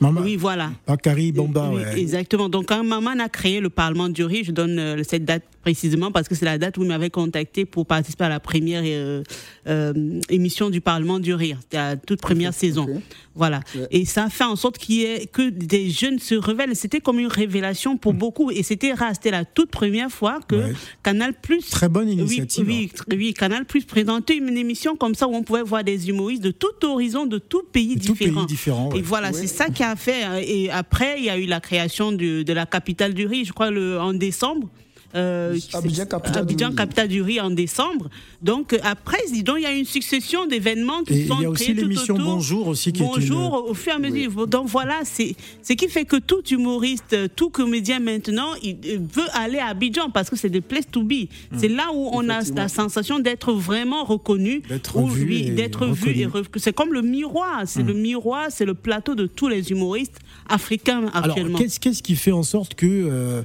Maman, 0.00 0.20
oui, 0.22 0.36
voilà. 0.36 0.70
Bakari 0.86 1.32
Bomba. 1.32 1.72
Exactement. 1.96 2.48
Donc 2.48 2.66
quand 2.66 2.84
Maman 2.84 3.18
a 3.18 3.28
créé 3.28 3.58
le 3.60 3.70
Parlement 3.70 4.08
du 4.08 4.22
riz, 4.24 4.44
je 4.44 4.52
donne 4.52 4.78
euh, 4.78 5.02
cette 5.02 5.24
date 5.24 5.42
précisément 5.66 6.12
parce 6.12 6.28
que 6.28 6.36
c'est 6.36 6.44
la 6.44 6.58
date 6.58 6.78
où 6.78 6.82
il 6.82 6.88
m'avait 6.88 7.10
contacté 7.10 7.64
pour 7.64 7.86
participer 7.86 8.22
à 8.22 8.28
la 8.28 8.38
première 8.38 8.82
euh, 8.84 9.24
euh, 9.66 10.20
émission 10.28 10.70
du 10.70 10.80
Parlement 10.80 11.18
du 11.18 11.34
Rire, 11.34 11.58
la 11.72 11.96
toute 11.96 12.20
première 12.20 12.54
saison. 12.54 12.86
Voilà. 13.34 13.60
Et 13.90 14.04
ça 14.04 14.30
fait 14.30 14.44
en 14.44 14.54
sorte 14.54 14.78
qu'il 14.78 14.94
y 14.94 15.02
ait 15.02 15.26
que 15.26 15.50
des 15.50 15.90
jeunes 15.90 16.20
se 16.20 16.36
révèlent. 16.36 16.76
C'était 16.76 17.00
comme 17.00 17.18
une 17.18 17.26
révélation 17.26 17.96
pour 17.96 18.14
mm. 18.14 18.18
beaucoup. 18.18 18.50
Et 18.52 18.62
c'était 18.62 18.92
rare. 18.92 19.10
C'était 19.14 19.32
la 19.32 19.44
toute 19.44 19.72
première 19.72 20.08
fois 20.08 20.38
que 20.46 20.72
Canal 21.02 21.34
Plus. 21.34 21.68
Très 21.68 21.88
bonne 21.88 22.08
initiative. 22.08 22.64
Oui, 22.64 22.92
hein. 22.96 23.04
oui, 23.10 23.34
Canal 23.34 23.64
Plus 23.64 23.84
présentait 23.84 24.36
une 24.36 24.56
émission 24.56 24.94
comme 24.94 25.16
ça 25.16 25.26
où 25.26 25.34
on 25.34 25.42
pouvait 25.42 25.64
voir 25.64 25.82
des 25.82 26.08
humoristes 26.08 26.44
de 26.44 26.52
tout 26.52 26.84
horizon, 26.84 27.26
de 27.26 27.38
tout 27.38 27.64
pays 27.72 27.96
différent. 27.96 28.42
Tout 28.42 28.46
différent 28.46 28.90
Et 28.94 29.02
voilà, 29.02 29.32
c'est 29.32 29.48
ça 29.48 29.68
qui 29.68 29.82
a 29.82 29.96
fait. 29.96 30.22
Hein. 30.22 30.38
Et 30.40 30.70
après, 30.70 31.16
il 31.18 31.24
y 31.24 31.30
a 31.30 31.36
eu 31.36 31.46
la 31.46 31.58
création 31.58 32.12
de, 32.12 32.44
de 32.44 32.52
la 32.52 32.66
capitale 32.66 33.14
du 33.14 33.26
riz, 33.26 33.44
je 33.44 33.52
crois, 33.52 33.72
le, 33.72 33.98
en 33.98 34.14
décembre 34.14 34.70
euh, 35.14 35.58
Abidjan, 35.72 36.72
capitale, 36.74 37.08
du 37.08 37.22
riz 37.22 37.40
en 37.40 37.50
décembre. 37.50 38.08
Donc 38.42 38.72
euh, 38.72 38.78
après, 38.82 39.18
il 39.32 39.44
y 39.60 39.66
a 39.66 39.72
une 39.72 39.84
succession 39.84 40.46
d'événements 40.46 41.02
qui 41.04 41.26
sont 41.26 41.36
créés 41.36 41.44
tout 41.44 41.44
autour. 41.44 41.44
Il 41.44 41.44
y 41.44 41.46
a 41.46 41.50
aussi 41.50 41.74
l'émission 41.74 42.14
Bonjour 42.18 42.68
aussi 42.68 42.92
qui 42.92 43.02
Bonjour 43.02 43.64
est 43.66 43.70
au 43.70 43.74
fur 43.74 43.92
et 43.92 43.96
à 43.96 43.98
mesure. 43.98 44.46
Donc 44.46 44.66
voilà, 44.68 45.00
c'est 45.04 45.34
ce 45.62 45.72
qui 45.72 45.88
fait 45.88 46.04
que 46.04 46.16
tout 46.16 46.42
humoriste, 46.50 47.16
tout 47.34 47.50
comédien 47.50 47.98
maintenant, 48.00 48.50
il 48.62 48.76
veut 48.98 49.28
aller 49.32 49.58
à 49.58 49.68
Abidjan 49.68 50.10
parce 50.10 50.28
que 50.28 50.36
c'est 50.36 50.50
des 50.50 50.60
place 50.60 50.86
to 50.90 51.02
be. 51.02 51.28
Hmm. 51.50 51.58
C'est 51.58 51.68
là 51.68 51.88
où 51.94 52.10
on 52.12 52.28
a 52.28 52.40
la 52.54 52.68
sensation 52.68 53.18
d'être 53.18 53.52
vraiment 53.52 54.04
reconnu, 54.04 54.62
d'être 54.68 55.00
vu, 55.02 55.50
d'être 55.50 55.86
vu. 55.86 56.26
C'est 56.56 56.74
comme 56.74 56.92
le 56.92 57.02
miroir, 57.02 57.62
c'est 57.66 57.82
le 57.82 57.94
hmm. 57.94 58.00
miroir, 58.00 58.46
c'est 58.50 58.64
le 58.64 58.74
plateau 58.74 59.14
de 59.14 59.26
tous 59.26 59.48
les 59.48 59.70
humoristes 59.70 60.18
africains 60.48 61.06
actuellement. 61.14 61.58
Alors 61.58 61.70
qu'est-ce 61.80 62.02
qui 62.02 62.16
fait 62.16 62.32
en 62.32 62.42
sorte 62.42 62.74
que 62.74 62.86
euh, 62.86 63.42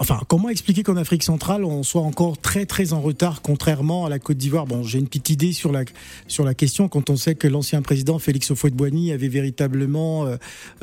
Enfin, 0.00 0.18
comment 0.28 0.48
expliquer 0.48 0.82
qu'en 0.82 0.96
Afrique 0.96 1.22
centrale, 1.22 1.62
on 1.62 1.82
soit 1.82 2.00
encore 2.00 2.38
très 2.38 2.64
très 2.64 2.94
en 2.94 3.02
retard, 3.02 3.42
contrairement 3.42 4.06
à 4.06 4.08
la 4.08 4.18
Côte 4.18 4.38
d'Ivoire? 4.38 4.64
Bon, 4.64 4.82
j'ai 4.82 4.98
une 4.98 5.06
petite 5.06 5.28
idée 5.28 5.52
sur 5.52 5.70
la 5.72 6.54
question. 6.54 6.88
Quand 6.88 7.10
on 7.10 7.16
sait 7.16 7.34
que 7.34 7.46
l'ancien 7.46 7.82
président 7.82 8.18
Félix 8.18 8.50
Houphouët-Boigny 8.50 9.12
avait 9.12 9.28
véritablement 9.28 10.24
euh, 10.24 10.38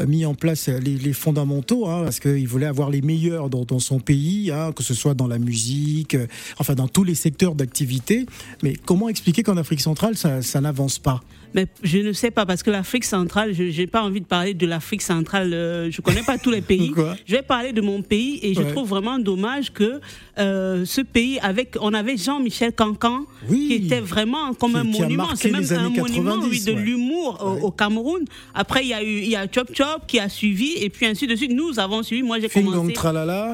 mis 0.06 0.24
en 0.24 0.36
place 0.36 0.68
les, 0.70 1.14
fondamentaux, 1.14 1.88
hein, 1.88 2.04
parce 2.04 2.20
qu'il 2.20 2.48
voulait 2.48 2.68
avoir 2.68 2.92
les 2.92 3.02
meilleurs 3.02 3.50
dans, 3.50 3.80
son 3.80 4.00
pays, 4.00 4.52
hein, 4.52 4.72
que 4.72 4.84
ce 4.84 4.94
soit 4.94 5.16
dans 5.16 5.28
la 5.28 5.40
musique, 5.40 6.14
euh, 6.14 6.28
enfin 6.60 6.76
dans 6.76 6.88
tous 6.88 7.04
les 7.04 7.16
secteurs 7.16 7.56
d'activité. 7.56 8.28
Mais 8.62 8.76
comment 8.86 9.10
expliquer 9.10 9.42
qu'en 9.42 9.58
Afrique 9.58 9.82
centrale, 9.82 10.16
ça 10.16 10.62
n'avance 10.62 11.00
pas? 11.00 11.24
Mais 11.58 11.66
je 11.82 11.98
ne 11.98 12.14
sais 12.14 12.30
pas, 12.30 12.46
parce 12.46 12.62
que 12.62 12.70
l'Afrique 12.70 13.04
centrale, 13.04 13.52
je 13.52 13.64
n'ai 13.64 13.88
pas 13.88 14.04
envie 14.04 14.22
de 14.22 14.28
parler 14.28 14.54
de 14.54 14.68
l'Afrique 14.68 15.02
centrale, 15.02 15.52
euh, 15.56 15.90
je 15.90 15.98
ne 16.00 16.04
connais 16.04 16.22
pas 16.22 16.38
tous 16.38 16.52
les 16.52 16.62
pays. 16.72 16.94
je 17.26 17.36
vais 17.36 17.42
parler 17.42 17.74
de 17.74 17.82
mon 17.82 18.04
pays 18.04 18.40
et 18.44 18.54
je 18.54 18.62
trouve 18.62 18.88
vraiment 18.88 19.18
dommage 19.18 19.74
que 19.74 20.00
euh, 20.38 20.86
ce 20.86 21.02
pays, 21.02 21.40
avec, 21.42 21.76
on 21.82 21.96
avait 21.96 22.16
Jean-Michel 22.16 22.74
Cancan, 22.74 23.26
qui 23.50 23.74
était 23.74 24.02
vraiment 24.02 24.54
comme 24.54 24.76
un 24.76 24.84
monument. 24.84 25.30
C'est 25.36 25.50
même 25.50 25.66
un 25.72 25.90
monument 25.90 26.38
de 26.38 26.72
l'humour 26.74 27.60
au, 27.64 27.72
Cameroun. 27.72 28.24
Après, 28.54 28.84
il 28.84 28.90
y 28.90 28.94
a 28.94 29.04
eu 29.04 29.18
il 29.22 29.30
y 29.30 29.36
a 29.36 29.48
Chop 29.52 29.70
Chop 29.74 30.06
qui 30.06 30.20
a 30.20 30.30
suivi, 30.30 30.74
et 30.78 30.90
puis 30.90 31.08
ainsi 31.08 31.26
de 31.26 31.36
suite. 31.36 31.52
Nous 31.52 31.80
avons 31.80 32.04
suivi. 32.04 32.22
Moi, 32.22 32.40
j'ai 32.40 32.50
commencé. 32.50 32.94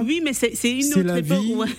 Oui, 0.06 0.22
mais 0.22 0.34
c'est 0.34 0.72
une 0.72 0.94
autre 0.94 1.18
époque. 1.18 1.70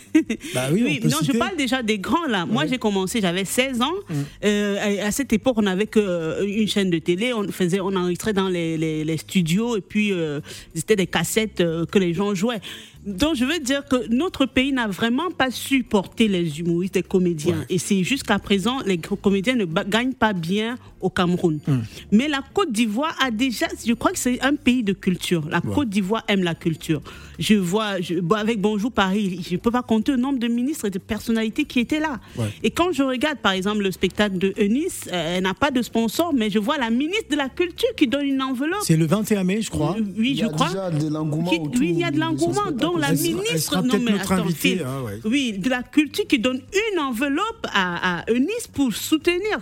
Bah 0.54 0.69
oui, 0.73 1.00
non, 1.04 1.19
je 1.23 1.37
parle 1.37 1.57
déjà 1.57 1.83
des 1.83 1.99
grands 1.99 2.26
là. 2.26 2.47
Moi, 2.47 2.64
j'ai 2.64 2.78
commencé, 2.78 3.21
j'avais 3.21 3.45
16 3.45 3.83
ans. 3.83 3.93
Mm. 4.09 4.14
Euh, 4.45 5.07
à 5.07 5.11
cette 5.11 5.33
époque, 5.33 5.57
on 5.59 5.62
n'avait 5.62 5.87
que 5.87 6.13
une 6.47 6.68
chaîne 6.68 6.90
de 6.90 6.99
télé. 6.99 7.33
On 7.33 7.50
faisait, 7.50 7.80
on 7.80 7.94
enregistrait 7.94 8.33
dans 8.33 8.49
les, 8.49 8.76
les, 8.76 9.16
studios, 9.16 9.76
et 9.76 9.80
puis 9.80 10.12
euh, 10.12 10.40
c'était 10.75 10.97
des 10.97 11.06
cassettes 11.06 11.59
que 11.59 11.99
les 11.99 12.12
gens 12.12 12.35
jouaient. 12.35 12.61
Donc, 13.07 13.37
je 13.37 13.45
veux 13.45 13.59
dire 13.59 13.85
que 13.87 14.09
notre 14.09 14.47
pays 14.47 14.73
n'a 14.73 14.89
vraiment 14.89 15.31
pas 15.31 15.51
supporté 15.51 16.29
les 16.29 16.61
humoristes 16.61 16.97
et 16.97 17.03
comédiens. 17.03 17.65
Et 17.69 17.79
c'est 17.79 18.03
jusqu'à 18.03 18.39
présent, 18.39 18.79
les 18.87 18.99
comédiens 18.99 19.55
ne 19.55 19.65
gagnent 19.65 20.15
pas 20.15 20.33
bien 20.33 20.77
au 21.01 21.11
Cameroun. 21.11 21.61
Hmm. 21.67 21.81
Mais 22.13 22.29
la 22.29 22.41
Côte 22.55 22.73
d'Ivoire 22.73 23.15
a 23.23 23.31
déjà, 23.31 23.67
je 23.87 23.93
crois 23.93 24.13
que 24.13 24.19
c'est 24.19 24.41
un 24.43 24.55
pays 24.55 24.83
de 24.83 24.95
culture. 24.95 25.45
La 25.51 25.61
Côte 25.61 25.91
d'Ivoire 25.91 26.25
aime 26.29 26.43
la 26.43 26.55
culture. 26.55 27.03
Je 27.39 27.55
vois, 27.55 28.01
je, 28.01 28.15
avec 28.35 28.61
Bonjour 28.61 28.91
Paris, 28.91 29.41
je 29.47 29.55
ne 29.55 29.59
peux 29.59 29.71
pas 29.71 29.83
compter 29.83 30.13
le 30.13 30.19
nombre 30.19 30.39
de 30.39 30.49
ministres 30.49 30.87
et 30.87 30.91
de 30.91 30.99
personnalités 30.99 31.65
qui 31.65 31.81
étaient 31.81 32.01
là. 32.01 32.21
Et 32.63 32.71
quand 32.71 32.93
je 32.93 33.03
regarde, 33.03 33.39
par 33.39 33.53
exemple, 33.53 33.83
le 33.83 33.91
spectacle 33.91 34.39
de 34.39 34.55
Eunice, 34.59 35.09
euh, 35.13 35.37
elle 35.37 35.43
n'a 35.43 35.55
pas 35.55 35.71
de 35.71 35.83
sponsor, 35.83 36.33
mais 36.33 36.49
je 36.49 36.59
vois 36.59 36.79
la 36.79 36.91
ministre 36.91 37.29
de 37.31 37.37
la 37.37 37.49
Culture 37.49 37.89
qui 37.97 38.07
donne 38.07 38.25
une 38.25 38.43
enveloppe. 38.43 38.83
C'est 38.83 38.97
le 38.97 39.07
21 39.07 39.45
mai, 39.45 39.61
je 39.61 39.71
crois. 39.71 39.97
oui, 40.17 40.39
je 40.41 40.47
crois. 40.47 40.69
Il 40.71 40.77
y 40.77 40.79
a 40.79 40.91
de 40.91 41.09
l'engouement. 41.09 41.51
Oui, 41.51 41.91
il 41.91 41.99
y 41.99 42.05
a 42.05 42.11
de 42.11 42.19
l'engouement. 42.19 42.71
Donc 42.73 42.94
la 42.97 43.13
ministre, 43.13 43.83
non 43.83 43.99
mais 43.99 44.19
attends, 44.19 44.37
hein, 44.37 45.21
oui, 45.25 45.59
de 45.59 45.69
la 45.69 45.83
culture 45.83 46.27
qui 46.27 46.39
donne 46.39 46.61
une 46.93 46.99
enveloppe 46.99 47.67
à, 47.73 48.21
à 48.21 48.31
Eunice 48.33 48.69
pour 48.73 48.93
soutenir. 48.95 49.59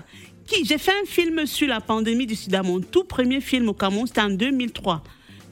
J'ai 0.65 0.79
fait 0.79 0.93
un 0.93 1.07
film 1.07 1.47
sur 1.47 1.69
la 1.69 1.81
pandémie 1.81 2.27
du 2.27 2.35
sida. 2.35 2.63
Mon 2.63 2.81
tout 2.81 3.05
premier 3.05 3.41
film 3.41 3.69
au 3.69 3.75
Cameroun, 3.75 4.07
c'était 4.07 4.21
en 4.21 4.31
2003 4.31 5.03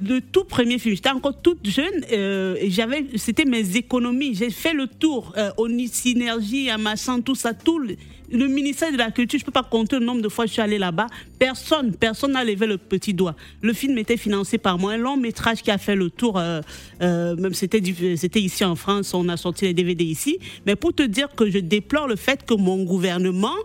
le 0.03 0.21
tout 0.21 0.45
premier 0.45 0.79
film. 0.79 0.95
J'étais 0.95 1.11
encore 1.11 1.41
toute 1.41 1.69
jeune. 1.69 2.05
Euh, 2.13 2.57
j'avais, 2.69 3.07
c'était 3.17 3.45
mes 3.45 3.77
économies. 3.77 4.35
J'ai 4.35 4.51
fait 4.51 4.73
le 4.73 4.87
tour. 4.87 5.33
Euh, 5.37 5.51
Synergie, 5.91 6.71
à 6.71 6.79
machin, 6.79 7.21
tout 7.21 7.35
ça, 7.35 7.55
tout 7.55 7.81
le 8.33 8.47
ministère 8.47 8.93
de 8.93 8.97
la 8.97 9.11
Culture, 9.11 9.39
je 9.39 9.45
peux 9.45 9.51
pas 9.51 9.63
compter 9.63 9.99
le 9.99 10.05
nombre 10.05 10.23
de 10.23 10.29
fois 10.29 10.45
que 10.45 10.49
je 10.49 10.55
suis 10.55 10.63
allée 10.63 10.79
là-bas. 10.79 11.07
Personne, 11.39 11.95
personne 11.95 12.33
n'a 12.33 12.45
levé 12.45 12.67
le 12.67 12.79
petit 12.79 13.15
doigt. 13.15 13.35
Le 13.63 13.73
film 13.73 13.99
était 13.99 14.17
financé 14.17 14.59
par 14.59 14.79
moi, 14.79 14.93
un 14.93 14.99
long 14.99 15.17
métrage 15.17 15.63
qui 15.63 15.71
a 15.71 15.79
fait 15.79 15.97
le 15.97 16.11
tour. 16.11 16.39
Euh, 16.39 16.61
euh, 17.03 17.35
même 17.37 17.55
c'était 17.55 17.81
c'était 18.17 18.41
ici 18.41 18.65
en 18.65 18.77
France, 18.77 19.15
on 19.15 19.29
a 19.29 19.37
sorti 19.37 19.65
les 19.65 19.75
DVD 19.75 20.05
ici. 20.05 20.39
Mais 20.67 20.77
pour 20.77 20.95
te 20.95 21.03
dire 21.03 21.29
que 21.35 21.51
je 21.51 21.59
déplore 21.59 22.07
le 22.07 22.17
fait 22.17 22.45
que 22.45 22.55
mon 22.55 22.85
gouvernement 22.85 23.57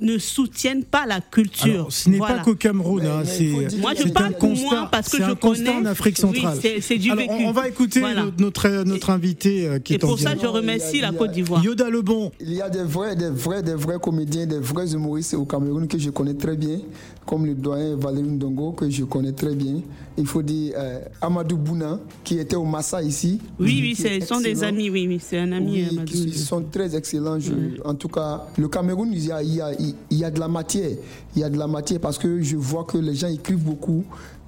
ne 0.00 0.18
soutiennent 0.18 0.84
pas 0.84 1.06
la 1.06 1.20
culture. 1.20 1.72
Alors, 1.74 1.92
ce 1.92 2.08
n'est 2.08 2.18
pas 2.18 2.38
qu'au 2.40 2.54
Cameroun, 2.54 3.04
hein, 3.06 3.22
c'est 3.24 3.76
moi 3.78 3.92
je 3.96 4.08
parle 4.08 4.26
un 4.26 4.32
constat, 4.32 4.64
moi 4.70 4.88
parce 4.90 5.08
que 5.10 5.22
je 5.22 5.32
connais. 5.32 5.70
en 5.70 5.84
Afrique 5.84 6.18
centrale. 6.18 6.58
Oui, 6.62 6.70
c'est 6.80 6.98
du 6.98 7.10
Alors, 7.10 7.22
vécu. 7.28 7.44
on 7.46 7.52
va 7.52 7.68
écouter 7.68 8.00
Voilà. 8.00 8.24
notre, 8.38 8.68
notre, 8.68 8.84
notre 8.84 9.10
invité 9.10 9.66
euh, 9.68 9.78
qui 9.78 9.92
Et 9.92 9.96
est 9.96 10.04
en 10.04 10.08
pour 10.08 10.18
ça, 10.18 10.34
je 10.40 10.46
remercie 10.46 10.98
a- 11.02 11.10
la 11.10 11.12
Côte 11.16 11.30
d'Ivoire. 11.32 11.62
Yoda 11.64 11.88
Lebon. 11.90 12.32
Il 12.40 12.52
y 12.52 12.60
a 12.62 12.68
des 12.68 12.82
vrais, 12.82 13.14
des 13.16 13.30
vrais, 13.30 13.62
des 13.62 13.74
vrais 13.74 13.98
comédiens, 14.00 14.46
des 14.46 14.58
vrais 14.58 14.92
humoristes 14.92 15.34
au 15.34 15.44
Cameroun 15.44 15.86
que 15.86 15.98
je 15.98 16.10
connais 16.10 16.34
très 16.34 16.56
bien, 16.56 16.78
comme 17.26 17.46
le 17.46 17.54
doyen 17.54 17.96
Valérie 17.96 18.28
Ndongo 18.28 18.72
que 18.72 18.88
je 18.90 19.04
connais 19.04 19.32
très 19.32 19.54
bien. 19.54 19.76
Il 20.18 20.26
faut 20.26 20.42
dire 20.42 20.74
euh, 20.76 21.00
Amadou 21.20 21.56
Bouna 21.56 21.98
qui 22.24 22.38
était 22.38 22.56
au 22.56 22.64
Massa 22.64 23.02
ici. 23.02 23.40
Oui, 23.58 23.78
oui, 23.80 23.94
ce 23.94 24.26
sont 24.26 24.40
des 24.40 24.62
amis, 24.64 24.90
oui, 24.90 25.06
oui, 25.08 25.18
c'est 25.22 25.38
un 25.38 25.52
ami. 25.52 25.86
Oui, 25.90 26.04
qui 26.04 26.32
sont 26.38 26.62
très 26.70 26.94
excellents. 26.96 27.38
je- 27.38 27.80
En 27.84 27.94
tout 27.94 28.08
cas, 28.08 28.46
le 28.58 28.68
Cameroun, 28.68 29.10
il 29.12 29.24
y, 29.26 29.32
a, 29.32 29.42
il, 29.42 29.54
y 29.54 29.60
a, 29.60 29.72
il 29.78 30.18
y 30.18 30.24
a 30.24 30.30
de 30.30 30.38
la 30.40 30.48
matière. 30.48 30.90
Il 31.34 31.40
y 31.40 31.44
a 31.44 31.48
de 31.48 31.56
la 31.58 31.66
matière 31.66 32.00
parce 32.00 32.18
que 32.18 32.42
je 32.42 32.56
vois 32.56 32.84
que 32.84 32.98
les 32.98 33.14
gens 33.14 33.28
écrivent 33.28 33.62
beaucoup. 33.64 34.04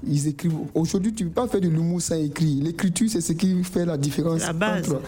Ils 0.07 0.29
écrivent. 0.29 0.53
Aujourd'hui, 0.75 1.15
tu 1.15 1.25
ne 1.25 1.29
peux 1.31 1.37
pas 1.43 1.49
faire 1.49 1.61
de 1.63 1.69
l'humour 1.69 2.03
sans 2.03 2.17
écrire. 2.17 2.63
L'écriture, 2.63 3.09
c'est 3.11 3.23
ce 3.23 3.33
qui 3.33 3.65
fait 3.65 3.87
la 3.87 3.97
différence. 3.97 4.43
La 4.43 4.51
entre- 4.79 5.01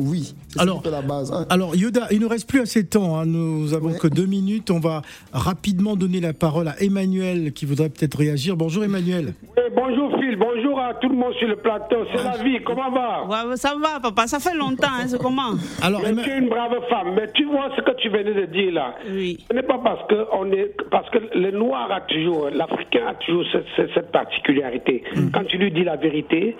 Oui, 0.00 0.34
Alors, 0.58 0.82
la 0.90 1.02
base. 1.02 1.30
hein. 1.32 1.46
Alors 1.50 1.76
Yoda, 1.76 2.06
il 2.10 2.20
ne 2.20 2.26
reste 2.26 2.48
plus 2.48 2.60
assez 2.60 2.82
de 2.82 2.88
temps. 2.88 3.18
hein. 3.18 3.26
Nous 3.26 3.74
avons 3.74 3.88
Ouais. 3.90 3.98
que 3.98 4.08
deux 4.08 4.26
minutes. 4.26 4.70
On 4.70 4.80
va 4.80 5.02
rapidement 5.32 5.96
donner 5.96 6.20
la 6.20 6.32
parole 6.32 6.68
à 6.68 6.80
Emmanuel 6.82 7.52
qui 7.52 7.66
voudrait 7.66 7.88
peut-être 7.90 8.16
réagir. 8.18 8.56
Bonjour 8.56 8.82
Emmanuel. 8.84 9.34
Oui, 9.56 9.62
bonjour 9.76 10.10
Phil, 10.18 10.36
bonjour 10.36 10.80
à 10.80 10.94
tout 10.94 11.08
le 11.08 11.16
monde 11.16 11.34
sur 11.38 11.48
le 11.48 11.56
plateau. 11.56 11.96
C'est 12.14 12.22
la 12.24 12.42
vie, 12.42 12.58
comment 12.64 12.90
va? 12.90 13.26
Ouais, 13.26 13.56
ça 13.56 13.74
va, 13.80 14.00
papa, 14.00 14.26
ça 14.26 14.38
fait 14.40 14.56
longtemps, 14.56 14.88
hein, 14.90 15.06
c'est 15.06 15.20
comment? 15.20 15.52
Alors 15.82 16.00
Mais 16.02 16.10
Emma- 16.10 16.22
tu 16.22 16.30
es 16.30 16.38
une 16.38 16.48
brave 16.48 16.74
femme, 16.88 17.14
mais 17.14 17.30
tu 17.34 17.44
vois 17.44 17.68
ce 17.76 17.82
que 17.82 17.90
tu 18.00 18.08
venais 18.08 18.34
de 18.34 18.46
dire 18.46 18.72
là. 18.72 18.94
Oui. 19.10 19.38
Ce 19.50 19.54
n'est 19.54 19.62
pas 19.62 19.78
parce 19.82 20.06
que 20.08 20.14
on 20.32 20.50
est 20.52 20.74
parce 20.90 21.08
que 21.10 21.18
le 21.34 21.50
noir 21.52 21.90
a 21.92 22.00
toujours, 22.02 22.48
l'Africain 22.50 23.06
a 23.08 23.14
toujours 23.14 23.44
cette, 23.76 24.10
particularité. 24.12 25.02
Quand 25.32 25.44
tu 25.44 25.58
lui 25.58 25.70
dis 25.70 25.84
la 25.84 25.96
vérité, 25.96 26.56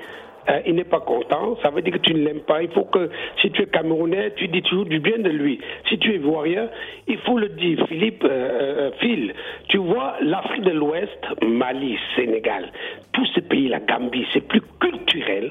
euh, 0.49 0.61
il 0.67 0.75
n'est 0.75 0.85
pas 0.85 1.01
content. 1.01 1.57
Ça 1.63 1.71
veut 1.71 1.83
dire 1.83 1.93
que 1.93 1.99
tu 1.99 2.15
ne 2.15 2.25
l'aimes 2.25 2.41
pas. 2.41 2.63
Il 2.63 2.71
faut 2.71 2.85
que 2.85 3.11
si 3.41 3.51
tu 3.51 3.63
es 3.63 3.67
Camerounais, 3.67 4.33
tu 4.37 4.49
dis 4.49 4.63
toujours 4.63 4.87
du 4.87 4.99
bien 5.01 5.19
de 5.19 5.29
lui. 5.29 5.61
Si 5.89 5.99
tu 5.99 6.13
es 6.13 6.17
Ivoirien, 6.17 6.69
il 7.09 7.19
faut 7.19 7.39
le 7.39 7.49
dire. 7.51 7.87
Philippe, 7.89 8.25
euh, 8.25 8.29
euh, 8.31 8.91
Phil, 9.01 9.35
tu 9.69 9.79
vois 9.79 10.15
l'Afrique 10.23 10.63
de 10.63 10.71
l'Ouest, 10.71 11.19
Mali, 11.47 11.99
Sénégal, 12.17 12.71
tous 13.13 13.27
ces 13.35 13.43
pays, 13.43 13.69
la 13.69 13.81
Gambie, 13.81 14.27
c'est 14.33 14.47
plus 14.47 14.63
culturel. 14.81 15.51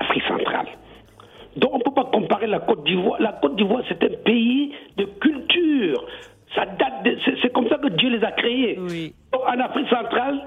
Afrique 0.00 0.24
centrale. 0.28 0.66
Donc 1.56 1.74
on 1.74 1.78
ne 1.78 1.82
peut 1.82 1.92
pas 1.94 2.04
comparer 2.12 2.46
la 2.46 2.60
Côte 2.60 2.84
d'Ivoire. 2.84 3.20
La 3.20 3.32
Côte 3.32 3.56
d'Ivoire, 3.56 3.82
c'est 3.88 4.02
un 4.04 4.16
pays 4.24 4.72
de 4.96 5.04
culture. 5.04 6.06
Ça 6.54 6.64
date 6.66 7.02
de- 7.04 7.16
c'est, 7.24 7.34
c'est 7.42 7.52
comme 7.52 7.68
ça 7.68 7.78
que 7.78 7.88
Dieu 7.88 8.10
les 8.10 8.22
a 8.24 8.30
créés. 8.32 8.78
Oui. 8.78 9.14
Donc, 9.32 9.42
en 9.46 9.58
Afrique 9.60 9.88
centrale, 9.88 10.40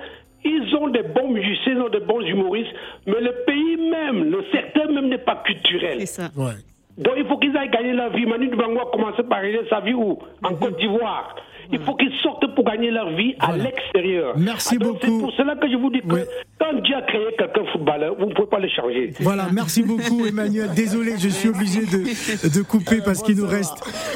ils 0.45 0.75
ont 0.75 0.87
des 0.89 1.03
bons 1.03 1.29
musiciens, 1.29 1.73
ils 1.73 1.81
ont 1.81 1.89
des 1.89 1.99
bons 1.99 2.21
humoristes, 2.21 2.73
mais 3.05 3.19
le 3.19 3.33
pays 3.45 3.89
même, 3.89 4.31
le 4.31 4.43
secteur 4.51 4.91
même 4.91 5.09
n'est 5.09 5.17
pas 5.17 5.41
culturel. 5.45 5.99
C'est 5.99 6.05
ça. 6.05 6.29
Ouais. 6.35 6.53
Donc 6.97 7.13
il 7.17 7.25
faut 7.25 7.37
qu'ils 7.37 7.55
aillent 7.57 7.69
gagner 7.69 7.93
leur 7.93 8.11
vie. 8.11 8.25
Manu 8.25 8.47
Dibango 8.47 8.79
a 8.79 8.91
commencé 8.91 9.23
par 9.23 9.41
gagner 9.41 9.61
sa 9.69 9.81
vie 9.81 9.93
où? 9.93 10.17
En 10.43 10.55
Côte 10.55 10.77
d'Ivoire. 10.77 11.35
Il 11.71 11.79
faut 11.79 11.95
qu'ils 11.95 12.11
sortent 12.23 12.53
pour 12.55 12.63
gagner 12.65 12.91
leur 12.91 13.09
vie 13.15 13.33
à 13.39 13.47
Voilà. 13.47 13.63
l'extérieur. 13.65 14.33
Merci 14.37 14.77
Ah, 14.79 14.83
beaucoup. 14.83 14.99
C'est 15.01 15.07
pour 15.19 15.31
cela 15.33 15.55
que 15.55 15.69
je 15.69 15.75
vous 15.77 15.89
dis 15.89 16.01
que 16.01 16.13
Oui. 16.13 16.21
quand 16.59 16.73
Dieu 16.81 16.95
a 16.95 17.01
créé 17.03 17.21
quelqu'un 17.37 17.63
footballeur, 17.71 18.15
vous 18.19 18.25
ne 18.27 18.33
pouvez 18.33 18.47
pas 18.47 18.59
le 18.59 18.69
changer. 18.69 19.13
Voilà, 19.19 19.47
merci 19.51 19.83
beaucoup 19.83 20.25
Emmanuel. 20.25 20.69
Désolé, 20.75 21.13
je 21.17 21.29
suis 21.29 21.49
obligé 21.49 21.81
de, 21.85 22.49
de 22.49 22.61
couper 22.61 23.01
parce 23.03 23.21
qu'il 23.23 23.37
nous 23.37 23.47
reste 23.47 23.73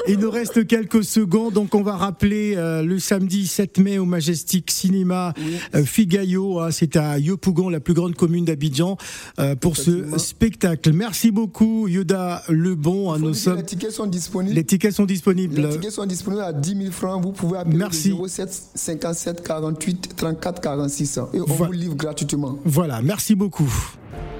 il 0.07 0.19
nous 0.19 0.31
reste 0.31 0.65
quelques 0.67 1.03
secondes. 1.03 1.53
Donc 1.53 1.75
on 1.75 1.81
va 1.81 1.95
rappeler 1.95 2.55
euh, 2.55 2.81
le 2.83 2.99
samedi 2.99 3.47
7 3.47 3.79
mai 3.79 3.97
au 3.97 4.05
Majestic 4.05 4.69
Cinéma 4.71 5.33
euh, 5.75 5.83
Figayo. 5.83 6.59
hein, 6.59 6.71
C'est 6.71 6.95
à 6.95 7.17
Yopougon, 7.19 7.69
la 7.69 7.79
plus 7.79 7.93
grande 7.93 8.15
commune 8.15 8.45
d'Abidjan, 8.45 8.97
euh, 9.39 9.55
pour 9.55 9.77
ce 9.77 10.17
spectacle. 10.17 10.93
Merci 10.93 11.31
beaucoup 11.31 11.87
Yoda 11.87 12.41
Lebon. 12.49 13.13
hein, 13.13 13.33
sommes 13.33 13.57
Les 13.57 13.63
tickets 13.63 13.91
sont 13.91 14.05
disponibles. 14.07 14.55
les 14.55 14.63
tickets 14.63 14.91
sont 14.93 15.05
disponibles. 15.05 15.61
Les 15.61 15.69
tickets 15.69 15.91
sont 15.91 16.05
disponibles 16.05 16.43
à 16.43 16.53
10 16.53 16.75
000 16.75 16.91
francs. 16.91 17.21
Vous 17.23 17.31
pouvez 17.47 17.59
appeler 17.59 17.77
Merci. 17.77 18.09
le 18.09 18.27
07 18.27 18.63
57 18.75 19.43
48 19.47 20.15
34 20.15 20.61
46 20.61 21.17
et 21.33 21.41
on 21.41 21.45
Voilà. 21.45 21.65
vous 21.65 21.71
livre 21.71 21.95
gratuitement. 21.95 22.57
Voilà, 22.65 23.01
merci 23.01 23.35
beaucoup. 23.35 23.71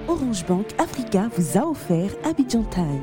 Orange 0.08 0.46
Bank 0.48 0.66
Africa 0.78 1.30
vous 1.38 1.58
a 1.58 1.66
offert 1.68 2.10
Abidjan 2.24 2.64
Time. 2.72 3.02